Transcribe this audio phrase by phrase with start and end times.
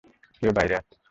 [0.41, 0.93] কেউ বাইরে আছে।